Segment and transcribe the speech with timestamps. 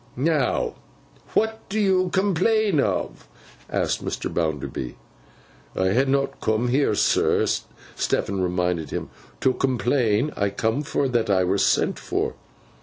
[0.15, 0.73] 'Now,
[1.35, 3.27] what do you complain of?'
[3.69, 4.33] asked Mr.
[4.33, 4.97] Bounderby.
[5.75, 7.45] 'I ha' not coom here, sir,'
[7.95, 9.11] Stephen reminded him,
[9.41, 10.31] 'to complain.
[10.35, 12.33] I coom for that I were sent for.